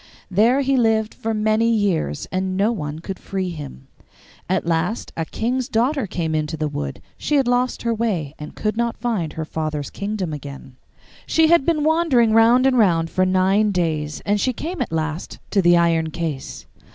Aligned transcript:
There 0.31 0.61
he 0.61 0.77
lived 0.77 1.13
for 1.13 1.31
many 1.31 1.69
years, 1.69 2.25
and 2.31 2.57
no 2.57 2.71
one 2.71 2.97
could 2.97 3.19
free 3.19 3.49
him. 3.51 3.87
At 4.49 4.65
last 4.65 5.13
a 5.15 5.25
king's 5.25 5.69
daughter 5.69 6.07
came 6.07 6.33
into 6.33 6.57
the 6.57 6.67
wood; 6.67 7.03
she 7.19 7.35
had 7.35 7.47
lost 7.47 7.83
her 7.83 7.93
way, 7.93 8.33
and 8.39 8.55
could 8.55 8.75
not 8.75 8.97
find 8.97 9.33
her 9.33 9.45
father's 9.45 9.91
kingdom 9.91 10.33
again. 10.33 10.75
She 11.27 11.49
had 11.49 11.67
been 11.67 11.83
wandering 11.83 12.33
round 12.33 12.65
and 12.65 12.79
round 12.79 13.11
for 13.11 13.27
nine 13.27 13.69
days, 13.69 14.21
and 14.25 14.41
she 14.41 14.53
came 14.53 14.81
at 14.81 14.91
last 14.91 15.37
to 15.51 15.61
the 15.61 15.77
iron 15.77 16.09
case. 16.09 16.65